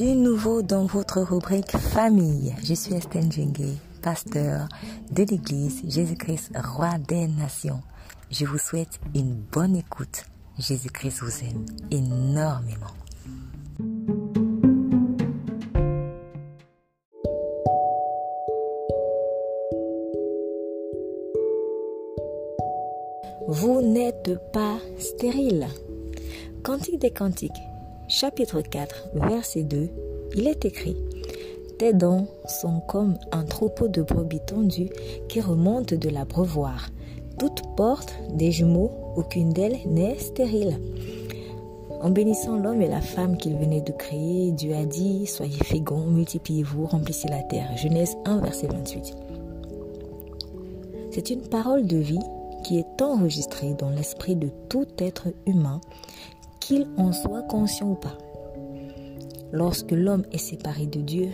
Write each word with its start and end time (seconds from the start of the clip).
Nouveau 0.00 0.62
dans 0.62 0.86
votre 0.86 1.22
rubrique 1.22 1.76
famille. 1.76 2.54
Je 2.62 2.72
suis 2.72 2.94
Estelle 2.94 3.32
Djengue, 3.32 3.74
pasteur 4.00 4.68
de 5.10 5.24
l'église 5.24 5.82
Jésus-Christ, 5.88 6.52
roi 6.56 6.98
des 6.98 7.26
nations. 7.26 7.80
Je 8.30 8.44
vous 8.44 8.58
souhaite 8.58 9.00
une 9.16 9.34
bonne 9.34 9.74
écoute. 9.74 10.24
Jésus-Christ 10.56 11.20
vous 11.20 11.44
aime 11.44 11.66
énormément. 11.90 12.86
Vous 23.48 23.82
n'êtes 23.82 24.38
pas 24.52 24.78
stérile. 24.98 25.66
Cantique 26.62 27.00
des 27.00 27.10
Cantiques, 27.10 27.52
chapitre 28.08 28.62
4, 28.62 29.10
verset 29.14 29.64
2, 29.64 29.90
il 30.34 30.48
est 30.48 30.64
écrit 30.64 30.96
Tes 31.78 31.92
dents 31.92 32.26
sont 32.46 32.80
comme 32.80 33.18
un 33.32 33.44
troupeau 33.44 33.86
de 33.88 34.02
brebis 34.02 34.40
tendues 34.46 34.88
qui 35.28 35.42
remontent 35.42 35.94
de 35.94 36.08
l'abreuvoir. 36.08 36.88
Toutes 37.38 37.62
portent 37.76 38.14
des 38.32 38.50
jumeaux, 38.50 38.90
aucune 39.16 39.52
d'elles 39.52 39.78
n'est 39.86 40.18
stérile. 40.18 40.80
En 42.00 42.10
bénissant 42.10 42.56
l'homme 42.56 42.80
et 42.80 42.88
la 42.88 43.02
femme 43.02 43.36
qu'il 43.36 43.56
venait 43.56 43.82
de 43.82 43.92
créer, 43.92 44.52
Dieu 44.52 44.74
a 44.74 44.86
dit 44.86 45.26
Soyez 45.26 45.62
féconds, 45.64 46.06
multipliez-vous, 46.06 46.86
remplissez 46.86 47.28
la 47.28 47.42
terre. 47.42 47.76
Genèse 47.76 48.16
1, 48.24 48.38
verset 48.38 48.68
28. 48.68 49.14
C'est 51.10 51.30
une 51.30 51.42
parole 51.42 51.86
de 51.86 51.98
vie 51.98 52.18
qui 52.64 52.78
est 52.78 53.02
enregistrée 53.02 53.74
dans 53.74 53.90
l'esprit 53.90 54.36
de 54.36 54.50
tout 54.68 54.86
être 54.98 55.28
humain 55.46 55.80
qu'il 56.68 56.86
en 56.98 57.12
soit 57.12 57.40
conscient 57.44 57.92
ou 57.92 57.94
pas. 57.94 58.18
Lorsque 59.52 59.92
l'homme 59.92 60.24
est 60.32 60.36
séparé 60.36 60.84
de 60.86 61.00
Dieu, 61.00 61.28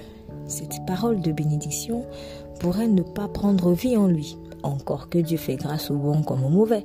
cette 0.47 0.87
parole 0.87 1.21
de 1.23 1.33
bénédiction 1.33 2.05
pourrait 2.61 2.87
ne 2.87 3.03
pas 3.03 3.27
prendre 3.27 3.73
vie 3.73 3.97
en 3.97 4.07
lui, 4.07 4.39
encore 4.63 5.09
que 5.09 5.19
Dieu 5.19 5.37
fait 5.37 5.57
grâce 5.57 5.91
au 5.91 5.97
bon 5.97 6.23
comme 6.23 6.45
au 6.45 6.51
mauvais. 6.51 6.85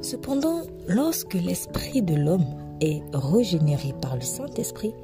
Cependant, 0.00 0.60
lorsque 0.86 1.34
l'esprit 1.34 2.02
de 2.02 2.14
l'homme 2.14 2.46
est 2.80 3.02
régénéré 3.12 3.92
par 4.00 4.14
le 4.14 4.22
Saint-Esprit, 4.22 4.94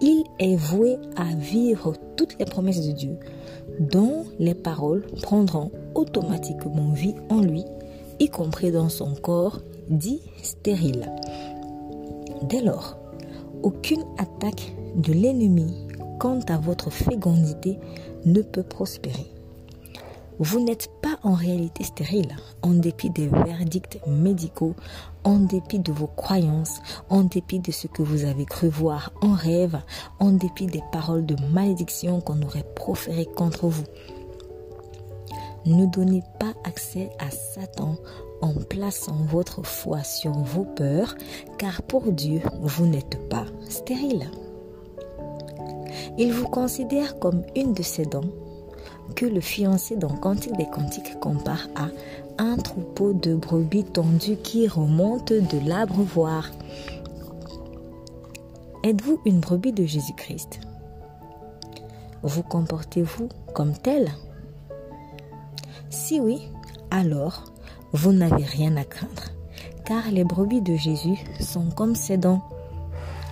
il 0.00 0.24
est 0.40 0.56
voué 0.56 0.96
à 1.14 1.36
vivre 1.36 1.94
toutes 2.16 2.36
les 2.40 2.46
promesses 2.46 2.84
de 2.84 2.92
Dieu, 2.92 3.16
dont 3.78 4.24
les 4.40 4.54
paroles 4.54 5.06
prendront 5.22 5.70
automatiquement 5.94 6.90
vie 6.90 7.14
en 7.30 7.42
lui, 7.42 7.64
y 8.18 8.28
compris 8.28 8.70
dans 8.70 8.88
son 8.88 9.14
corps 9.14 9.60
dit 9.88 10.20
stérile. 10.42 11.10
Dès 12.42 12.62
lors, 12.62 12.98
aucune 13.62 14.04
attaque 14.18 14.74
de 14.96 15.12
l'ennemi 15.12 15.74
quant 16.18 16.40
à 16.48 16.58
votre 16.58 16.90
fécondité 16.90 17.78
ne 18.24 18.42
peut 18.42 18.62
prospérer. 18.62 19.26
Vous 20.38 20.60
n'êtes 20.60 20.90
pas 21.00 21.18
en 21.22 21.32
réalité 21.32 21.82
stérile, 21.82 22.36
en 22.60 22.74
dépit 22.74 23.08
des 23.08 23.26
verdicts 23.26 23.98
médicaux, 24.06 24.74
en 25.24 25.38
dépit 25.38 25.78
de 25.78 25.92
vos 25.92 26.08
croyances, 26.08 26.78
en 27.08 27.22
dépit 27.22 27.58
de 27.58 27.72
ce 27.72 27.86
que 27.86 28.02
vous 28.02 28.26
avez 28.26 28.44
cru 28.44 28.68
voir 28.68 29.12
en 29.22 29.32
rêve, 29.32 29.80
en 30.18 30.32
dépit 30.32 30.66
des 30.66 30.82
paroles 30.92 31.24
de 31.24 31.36
malédiction 31.54 32.20
qu'on 32.20 32.42
aurait 32.42 32.66
proférées 32.74 33.28
contre 33.34 33.68
vous. 33.68 33.86
Ne 35.66 35.86
donnez 35.86 36.22
pas 36.38 36.54
accès 36.64 37.10
à 37.18 37.28
Satan 37.30 37.96
en 38.40 38.52
plaçant 38.54 39.16
votre 39.28 39.64
foi 39.64 40.04
sur 40.04 40.30
vos 40.30 40.64
peurs, 40.64 41.16
car 41.58 41.82
pour 41.82 42.12
Dieu, 42.12 42.40
vous 42.60 42.86
n'êtes 42.86 43.28
pas 43.28 43.46
stérile. 43.68 44.30
Il 46.18 46.32
vous 46.32 46.48
considère 46.48 47.18
comme 47.18 47.42
une 47.56 47.72
de 47.72 47.82
ses 47.82 48.06
dents 48.06 48.30
que 49.16 49.26
le 49.26 49.40
fiancé 49.40 49.96
dans 49.96 50.14
Cantique 50.16 50.56
des 50.56 50.68
Cantiques 50.68 51.18
compare 51.18 51.66
à 51.74 51.88
un 52.38 52.56
troupeau 52.56 53.12
de 53.12 53.34
brebis 53.34 53.84
tendues 53.84 54.36
qui 54.36 54.68
remonte 54.68 55.32
de 55.32 55.68
l'abreuvoir. 55.68 56.50
Êtes-vous 58.84 59.20
une 59.24 59.40
brebis 59.40 59.72
de 59.72 59.84
Jésus-Christ? 59.84 60.60
Vous 62.22 62.42
comportez-vous 62.42 63.28
comme 63.52 63.72
tel 63.72 64.12
Si 65.96 66.20
oui, 66.20 66.42
alors 66.90 67.44
vous 67.92 68.12
n'avez 68.12 68.44
rien 68.44 68.76
à 68.76 68.84
craindre, 68.84 69.32
car 69.86 70.10
les 70.10 70.24
brebis 70.24 70.60
de 70.60 70.76
Jésus 70.76 71.16
sont 71.40 71.70
comme 71.70 71.94
ses 71.94 72.18
dents. 72.18 72.42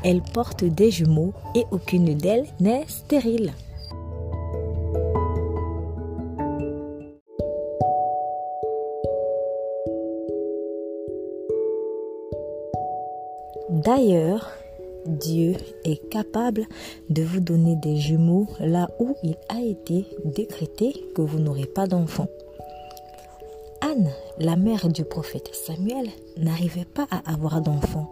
Elles 0.02 0.22
portent 0.22 0.64
des 0.64 0.90
jumeaux 0.90 1.34
et 1.54 1.66
aucune 1.70 2.14
d'elles 2.16 2.46
n'est 2.60 2.86
stérile. 2.88 3.52
D'ailleurs, 13.68 14.50
Dieu 15.04 15.52
est 15.84 16.08
capable 16.08 16.64
de 17.10 17.22
vous 17.22 17.40
donner 17.40 17.76
des 17.76 17.98
jumeaux 17.98 18.48
là 18.58 18.88
où 18.98 19.14
il 19.22 19.36
a 19.50 19.60
été 19.60 20.06
décrété 20.24 20.94
que 21.14 21.20
vous 21.20 21.38
n'aurez 21.38 21.66
pas 21.66 21.86
d'enfants. 21.86 22.28
La 24.38 24.56
mère 24.56 24.88
du 24.88 25.04
prophète 25.04 25.50
Samuel, 25.52 26.08
n'arrivait 26.36 26.84
pas 26.84 27.06
à 27.10 27.32
avoir 27.32 27.60
d'enfants. 27.60 28.10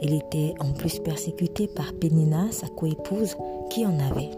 Elle 0.00 0.14
était 0.14 0.54
en 0.60 0.72
plus 0.72 0.98
persécutée 1.00 1.66
par 1.66 1.92
Pénina, 1.92 2.46
sa 2.52 2.68
coépouse, 2.68 3.36
qui 3.70 3.84
en 3.84 3.98
avait. 3.98 4.30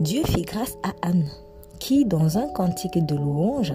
Dieu 0.00 0.22
fit 0.24 0.42
grâce 0.42 0.76
à 0.82 0.92
Anne, 1.06 1.28
qui, 1.78 2.04
dans 2.04 2.38
un 2.38 2.48
cantique 2.48 3.04
de 3.04 3.14
louange, 3.14 3.74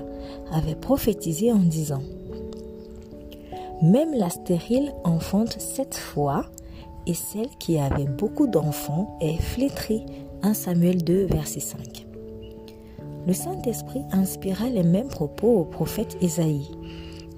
avait 0.51 0.75
prophétisé 0.75 1.51
en 1.51 1.59
disant 1.59 2.01
Même 3.81 4.13
la 4.13 4.29
stérile 4.29 4.93
enfante 5.03 5.59
sept 5.59 5.95
fois, 5.95 6.45
et 7.07 7.13
celle 7.13 7.49
qui 7.59 7.77
avait 7.77 8.07
beaucoup 8.07 8.47
d'enfants 8.47 9.17
est 9.21 9.37
flétrie. 9.37 10.05
1 10.41 10.53
Samuel 10.53 11.03
2, 11.03 11.25
verset 11.25 11.59
5 11.59 12.05
le 13.25 13.33
Saint-Esprit 13.33 14.03
inspira 14.11 14.69
les 14.69 14.83
mêmes 14.83 15.07
propos 15.07 15.59
au 15.59 15.65
prophète 15.65 16.17
Ésaïe. 16.21 16.71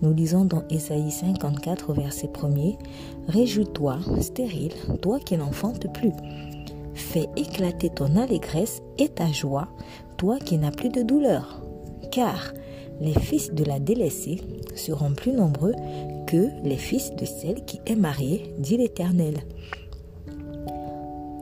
Nous 0.02 0.14
lisons 0.14 0.46
dans 0.46 0.64
Ésaïe 0.70 1.10
54, 1.10 1.94
verset 1.94 2.28
1er 2.28 2.78
Réjouis-toi, 3.28 3.98
stérile, 4.22 4.74
toi 5.02 5.20
qui 5.20 5.38
n'enfantes 5.38 5.92
plus. 5.94 6.12
Fais 6.94 7.28
éclater 7.36 7.90
ton 7.90 8.16
allégresse 8.16 8.82
et 8.98 9.10
ta 9.10 9.28
joie, 9.32 9.68
toi 10.18 10.38
qui 10.40 10.58
n'as 10.58 10.72
plus 10.72 10.90
de 10.90 11.02
douleur. 11.02 11.62
Car 12.12 12.54
les 13.00 13.14
fils 13.14 13.54
de 13.54 13.64
la 13.64 13.80
délaissée 13.80 14.42
seront 14.76 15.14
plus 15.14 15.32
nombreux 15.32 15.74
que 16.28 16.48
les 16.64 16.78
fils 16.78 17.16
de 17.16 17.26
celle 17.26 17.64
qui 17.66 17.80
est 17.86 17.96
mariée, 17.96 18.54
dit 18.60 18.78
l'Éternel. 18.78 19.38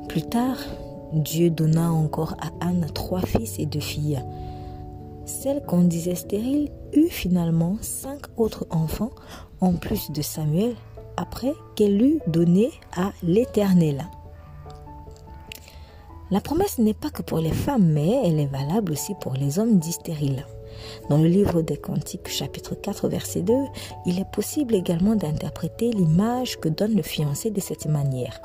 Plus 0.07 0.23
tard, 0.23 0.57
Dieu 1.14 1.50
donna 1.50 1.92
encore 1.92 2.36
à 2.42 2.66
Anne 2.66 2.88
trois 2.94 3.22
fils 3.22 3.60
et 3.60 3.66
deux 3.66 3.80
filles. 3.80 4.22
Celle 5.26 5.64
qu'on 5.64 5.82
disait 5.82 6.16
stérile 6.16 6.70
eut 6.94 7.10
finalement 7.10 7.78
cinq 7.82 8.22
autres 8.38 8.68
enfants 8.70 9.12
en 9.62 9.74
plus 9.74 10.12
de 10.12 10.22
Samuel 10.22 10.76
après 11.18 11.54
qu'elle 11.76 12.02
eut 12.02 12.20
donné 12.28 12.72
à 12.96 13.12
l'Éternel. 13.24 14.06
La 16.32 16.42
promesse 16.42 16.80
n'est 16.80 16.96
pas 16.96 17.12
que 17.12 17.22
pour 17.22 17.40
les 17.40 17.52
femmes, 17.52 17.86
mais 17.86 18.22
elle 18.26 18.40
est 18.40 18.48
valable 18.48 18.92
aussi 18.92 19.14
pour 19.22 19.34
les 19.34 19.60
hommes 19.60 19.80
dits 19.80 19.94
stériles. 19.94 20.46
Dans 21.10 21.18
le 21.18 21.28
livre 21.28 21.62
des 21.62 21.78
Cantiques, 21.78 22.28
chapitre 22.28 22.75
4, 22.75 23.08
verset 23.08 23.42
2, 23.42 23.54
il 24.06 24.19
est 24.19 24.31
possible 24.31 24.75
également 24.75 25.16
d'interpréter 25.16 25.92
l'image 25.92 26.60
que 26.60 26.68
donne 26.69 26.96
le 26.96 27.04
fiancé 27.04 27.51
de 27.51 27.62
cette 27.62 27.86
manière. 27.86 28.42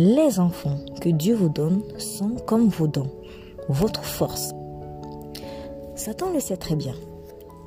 Les 0.00 0.38
enfants 0.38 0.76
que 1.00 1.08
Dieu 1.08 1.34
vous 1.34 1.48
donne 1.48 1.82
sont 1.98 2.36
comme 2.46 2.68
vos 2.68 2.86
dons, 2.86 3.10
votre 3.68 4.04
force. 4.04 4.54
Satan 5.96 6.30
le 6.32 6.38
sait 6.38 6.56
très 6.56 6.76
bien. 6.76 6.94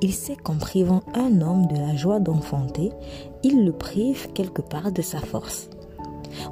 Il 0.00 0.14
sait 0.14 0.36
qu'en 0.36 0.56
privant 0.56 1.02
un 1.12 1.42
homme 1.42 1.66
de 1.66 1.76
la 1.76 1.94
joie 1.94 2.20
d'enfanter, 2.20 2.90
il 3.42 3.66
le 3.66 3.72
prive 3.72 4.32
quelque 4.32 4.62
part 4.62 4.92
de 4.92 5.02
sa 5.02 5.18
force. 5.18 5.68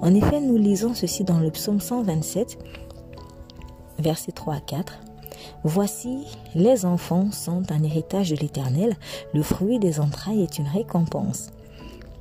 En 0.02 0.14
effet, 0.14 0.42
nous 0.42 0.58
lisons 0.58 0.92
ceci 0.92 1.24
dans 1.24 1.38
le 1.38 1.50
psaume 1.50 1.80
127, 1.80 2.58
versets 4.00 4.32
3 4.32 4.56
à 4.56 4.60
4. 4.60 5.00
Voici, 5.64 6.26
les 6.54 6.84
enfants 6.84 7.30
sont 7.32 7.72
un 7.72 7.82
héritage 7.82 8.28
de 8.28 8.36
l'Éternel, 8.36 8.98
le 9.32 9.42
fruit 9.42 9.78
des 9.78 9.98
entrailles 9.98 10.42
est 10.42 10.58
une 10.58 10.68
récompense. 10.68 11.46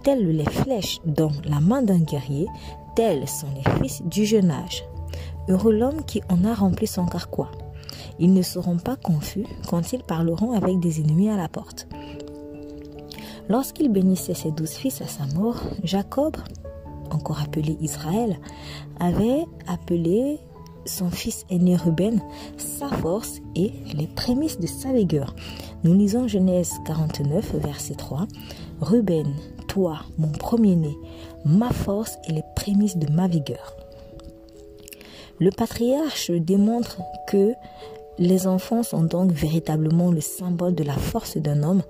Telles 0.04 0.32
les 0.32 0.46
flèches 0.46 1.02
dans 1.04 1.34
la 1.44 1.60
main 1.60 1.82
d'un 1.82 2.00
guerrier, 2.00 2.48
tels 3.00 3.30
sont 3.30 3.48
les 3.56 3.80
fils 3.80 4.02
du 4.04 4.26
jeune 4.26 4.52
âge. 4.52 4.84
Heureux 5.48 5.72
l'homme 5.72 6.04
qui 6.04 6.22
en 6.28 6.44
a 6.44 6.54
rempli 6.54 6.86
son 6.86 7.06
carquois. 7.06 7.50
Ils 8.20 8.34
ne 8.34 8.42
seront 8.42 8.76
pas 8.76 8.98
confus 8.98 9.46
quand 9.70 9.94
ils 9.94 10.04
parleront 10.04 10.52
avec 10.52 10.82
des 10.82 11.00
ennemis 11.00 11.30
à 11.30 11.38
la 11.38 11.48
porte. 11.48 11.88
Lorsqu'il 13.48 13.88
bénissait 13.88 14.34
ses 14.34 14.52
douze 14.52 14.74
fils 14.74 15.02
à 15.02 15.08
sa 15.08 15.26
mort, 15.28 15.62
Jacob 15.82 16.36
encore 17.10 17.42
appelé 17.42 17.78
Israël, 17.80 18.38
avait 19.00 19.46
appelé 19.66 20.38
son 20.86 21.10
fils 21.10 21.46
aîné 21.50 21.78
Ruben 21.78 22.22
sa 22.58 22.90
force 22.90 23.40
et 23.56 23.72
les 23.94 24.08
prémices 24.08 24.60
de 24.60 24.68
sa 24.68 24.92
vigueur. 24.92 25.36
Nous 25.86 25.94
lisons 25.94 26.28
Genèse 26.28 26.74
49, 26.86 27.56
verset 27.56 27.96
3. 27.96 28.28
Ruben, 28.82 29.28
toi, 29.68 30.00
mon 30.18 30.32
premier-né, 30.32 30.96
ma 31.46 31.70
force 31.72 32.18
et 32.28 32.34
les 32.34 32.44
prémices 32.70 32.98
de 32.98 33.12
ma 33.12 33.28
vigueur. 33.28 33.76
Le 35.40 35.50
patriarche 35.50 36.30
démontre 36.30 37.02
que 37.28 37.54
les 38.20 38.46
enfants 38.46 38.84
sont 38.84 39.04
donc 39.04 39.32
véritablement 39.32 40.12
le 40.12 40.22
symbole 40.22 40.76
de 40.76 40.84
la 40.84 40.94
force 40.94 41.38
d'un 41.38 41.64
homme 41.64 41.82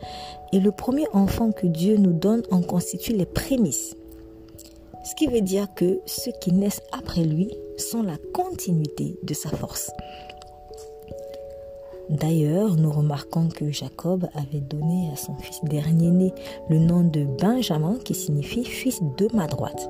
et 0.53 0.59
le 0.59 0.71
premier 0.71 1.07
enfant 1.11 1.51
que 1.51 1.67
Dieu 1.67 1.97
nous 1.97 2.13
donne 2.13 2.43
en 2.51 2.61
constitue 2.61 3.13
les 3.13 3.25
prémices. 3.25 3.95
Ce 5.03 5.15
qui 5.15 5.27
veut 5.27 5.41
dire 5.41 5.67
que 5.75 5.99
ceux 6.05 6.31
qui 6.39 6.53
naissent 6.53 6.83
après 6.93 7.23
lui 7.23 7.51
sont 7.77 8.03
la 8.03 8.17
continuité 8.33 9.17
de 9.23 9.33
sa 9.33 9.49
force. 9.49 9.91
D'ailleurs, 12.09 12.75
nous 12.75 12.91
remarquons 12.91 13.49
que 13.49 13.69
Jacob 13.71 14.27
avait 14.33 14.61
donné 14.61 15.09
à 15.13 15.15
son 15.15 15.35
fils 15.35 15.59
dernier-né 15.63 16.33
le 16.69 16.79
nom 16.79 17.03
de 17.03 17.25
Benjamin 17.39 17.97
qui 18.03 18.15
signifie 18.15 18.63
fils 18.63 19.01
de 19.17 19.27
ma 19.33 19.47
droite. 19.47 19.89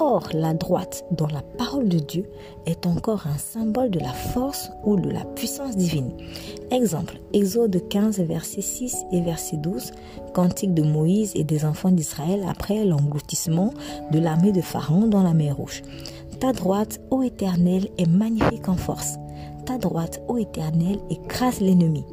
Or, 0.00 0.28
la 0.32 0.54
droite 0.54 1.04
dans 1.10 1.26
la 1.26 1.42
parole 1.42 1.88
de 1.88 1.98
Dieu 1.98 2.24
est 2.66 2.86
encore 2.86 3.26
un 3.26 3.36
symbole 3.36 3.90
de 3.90 3.98
la 3.98 4.12
force 4.12 4.70
ou 4.84 4.96
de 4.96 5.10
la 5.10 5.24
puissance 5.24 5.76
divine. 5.76 6.12
Exemple, 6.70 7.20
Exode 7.32 7.88
15, 7.88 8.20
verset 8.20 8.62
6 8.62 8.96
et 9.12 9.20
verset 9.20 9.58
12, 9.58 9.92
cantique 10.32 10.72
de 10.72 10.82
Moïse 10.82 11.32
et 11.34 11.44
des 11.44 11.64
enfants 11.64 11.90
d'Israël 11.90 12.44
après 12.48 12.84
l'engloutissement 12.84 13.74
de 14.10 14.18
l'armée 14.18 14.52
de 14.52 14.62
Pharaon 14.62 15.08
dans 15.08 15.22
la 15.22 15.34
mer 15.34 15.56
Rouge. 15.56 15.82
Ta 16.40 16.52
droite, 16.52 17.00
ô 17.10 17.22
Éternel, 17.22 17.88
est 17.98 18.08
magnifique 18.08 18.68
en 18.68 18.76
force. 18.76 19.16
Ta 19.66 19.78
droite, 19.78 20.22
ô 20.26 20.38
Éternel, 20.38 20.98
écrase 21.10 21.60
l'ennemi. 21.60 22.04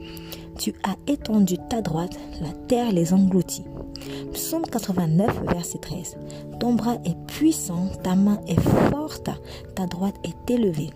Tu 0.57 0.73
as 0.83 1.11
étendu 1.11 1.57
ta 1.69 1.81
droite, 1.81 2.19
la 2.41 2.51
terre 2.67 2.91
les 2.91 3.13
engloutit. 3.13 3.63
Psaume 4.33 4.65
89, 4.65 5.43
verset 5.47 5.79
13. 5.79 6.17
Ton 6.59 6.73
bras 6.73 6.97
est 7.05 7.17
puissant, 7.27 7.87
ta 8.03 8.15
main 8.15 8.39
est 8.47 8.59
forte, 8.89 9.29
ta 9.75 9.85
droite 9.87 10.15
est 10.23 10.51
élevée. 10.53 10.89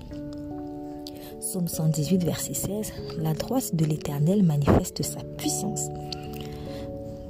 Psaume 1.40 1.68
118, 1.68 2.24
verset 2.24 2.54
16. 2.54 2.94
La 3.20 3.34
droite 3.34 3.76
de 3.76 3.86
l'Éternel 3.86 4.44
manifeste 4.44 5.04
sa 5.04 5.22
puissance. 5.38 5.88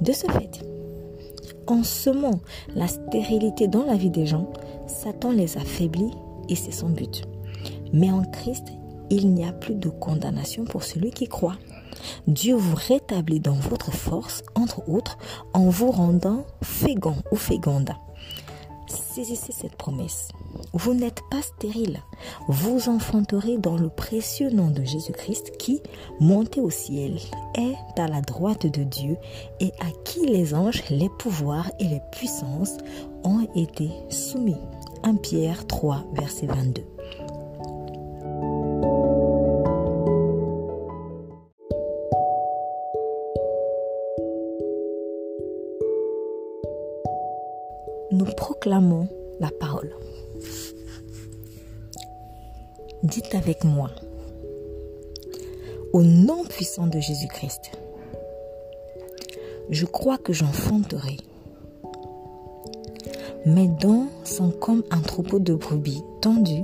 De 0.00 0.12
ce 0.12 0.26
fait, 0.26 0.60
en 1.66 1.82
semant 1.82 2.40
la 2.74 2.88
stérilité 2.88 3.68
dans 3.68 3.84
la 3.84 3.96
vie 3.96 4.10
des 4.10 4.26
gens, 4.26 4.52
Satan 4.86 5.32
les 5.32 5.56
affaiblit 5.56 6.10
et 6.48 6.56
c'est 6.56 6.72
son 6.72 6.90
but. 6.90 7.22
Mais 7.92 8.10
en 8.10 8.22
Christ, 8.22 8.66
il 9.10 9.32
n'y 9.34 9.44
a 9.44 9.52
plus 9.52 9.74
de 9.74 9.88
condamnation 9.88 10.64
pour 10.64 10.82
celui 10.82 11.10
qui 11.10 11.28
croit. 11.28 11.56
Dieu 12.26 12.54
vous 12.54 12.76
rétablit 12.76 13.40
dans 13.40 13.54
votre 13.54 13.92
force, 13.92 14.42
entre 14.54 14.88
autres, 14.88 15.18
en 15.52 15.68
vous 15.68 15.90
rendant 15.90 16.44
fégon 16.62 17.16
ou 17.30 17.36
fégonda. 17.36 17.96
Saisissez 18.86 19.52
cette 19.52 19.76
promesse. 19.76 20.28
Vous 20.72 20.92
n'êtes 20.92 21.20
pas 21.30 21.40
stérile. 21.40 22.00
Vous 22.48 22.88
enfanterez 22.88 23.58
dans 23.58 23.76
le 23.76 23.88
précieux 23.88 24.50
nom 24.50 24.70
de 24.70 24.84
Jésus-Christ 24.84 25.56
qui, 25.56 25.80
monté 26.20 26.60
au 26.60 26.70
ciel, 26.70 27.18
est 27.54 28.00
à 28.00 28.08
la 28.08 28.20
droite 28.20 28.66
de 28.66 28.82
Dieu 28.82 29.16
et 29.60 29.72
à 29.80 29.90
qui 30.04 30.26
les 30.26 30.54
anges, 30.54 30.82
les 30.90 31.08
pouvoirs 31.08 31.70
et 31.78 31.84
les 31.84 32.00
puissances 32.12 32.76
ont 33.22 33.46
été 33.54 33.90
soumis. 34.10 34.60
1 35.04 35.16
Pierre 35.16 35.66
3, 35.66 36.04
verset 36.14 36.46
22. 36.46 36.82
La 48.66 49.50
parole. 49.60 49.94
Dites 53.02 53.34
avec 53.34 53.64
moi, 53.64 53.90
au 55.92 56.02
nom 56.02 56.44
puissant 56.44 56.86
de 56.86 56.98
Jésus-Christ, 56.98 57.72
je 59.70 59.84
crois 59.84 60.18
que 60.18 60.32
j'enfanterai. 60.32 61.18
Mes 63.46 63.68
dents 63.68 64.06
sont 64.24 64.50
comme 64.50 64.82
un 64.90 65.00
troupeau 65.00 65.38
de 65.38 65.54
brebis 65.54 66.02
tendu 66.22 66.62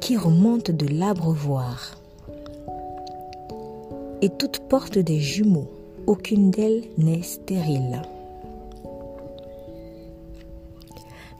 qui 0.00 0.16
remonte 0.16 0.72
de 0.72 0.88
l'abreuvoir. 0.88 1.96
Et 4.20 4.28
toutes 4.28 4.58
portent 4.68 4.98
des 4.98 5.20
jumeaux, 5.20 5.68
aucune 6.06 6.50
d'elles 6.50 6.82
n'est 6.98 7.22
stérile. 7.22 8.02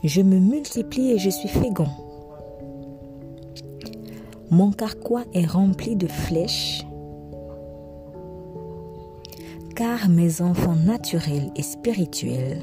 Je 0.03 0.21
me 0.21 0.37
multiplie 0.37 1.11
et 1.11 1.17
je 1.17 1.29
suis 1.29 1.47
fécond. 1.47 1.87
Mon 4.51 4.71
carquois 4.71 5.23
est 5.33 5.45
rempli 5.45 5.95
de 5.95 6.07
flèches, 6.07 6.85
car 9.77 10.09
mes 10.09 10.41
enfants 10.41 10.75
naturels 10.75 11.51
et 11.55 11.63
spirituels 11.63 12.61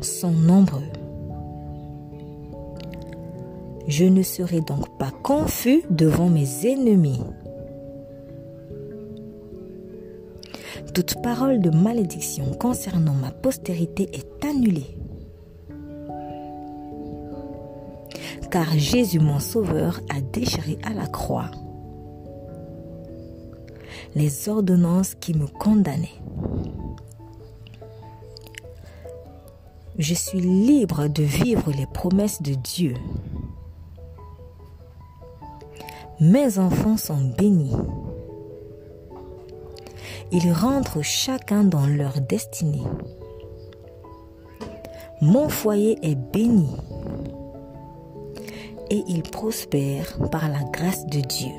sont 0.00 0.32
nombreux. 0.32 0.90
Je 3.86 4.06
ne 4.06 4.22
serai 4.22 4.60
donc 4.60 4.98
pas 4.98 5.12
confus 5.22 5.84
devant 5.88 6.28
mes 6.28 6.66
ennemis. 6.66 7.22
Toute 10.94 11.22
parole 11.22 11.60
de 11.60 11.70
malédiction 11.70 12.52
concernant 12.54 13.14
ma 13.14 13.30
postérité 13.30 14.10
est 14.12 14.44
annulée. 14.44 14.97
Car 18.50 18.72
Jésus 18.72 19.20
mon 19.20 19.40
Sauveur 19.40 20.00
a 20.08 20.20
déchiré 20.20 20.78
à 20.84 20.94
la 20.94 21.06
croix 21.06 21.50
les 24.14 24.48
ordonnances 24.48 25.14
qui 25.14 25.34
me 25.34 25.46
condamnaient. 25.46 26.20
Je 29.98 30.14
suis 30.14 30.40
libre 30.40 31.08
de 31.08 31.22
vivre 31.22 31.72
les 31.72 31.86
promesses 31.86 32.40
de 32.42 32.54
Dieu. 32.54 32.94
Mes 36.20 36.58
enfants 36.58 36.96
sont 36.96 37.32
bénis. 37.36 37.76
Ils 40.30 40.52
rentrent 40.52 41.02
chacun 41.02 41.64
dans 41.64 41.86
leur 41.86 42.20
destinée. 42.20 42.84
Mon 45.20 45.48
foyer 45.48 45.98
est 46.02 46.14
béni 46.14 46.68
et 48.90 49.04
il 49.08 49.22
prospère 49.22 50.16
par 50.30 50.48
la 50.48 50.62
grâce 50.72 51.06
de 51.06 51.20
Dieu. 51.20 51.52